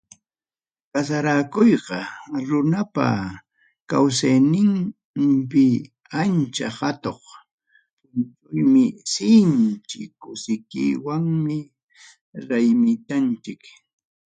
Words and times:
Kasarakuyqa 0.93 1.99
runapa 2.49 3.05
kawsayninpi 3.89 5.65
ancha 6.21 6.67
hatun 6.77 7.19
punchawmi, 7.29 8.85
sinchi 9.11 10.01
kusikuywanmi 10.21 11.57
raymichanchik. 12.47 13.61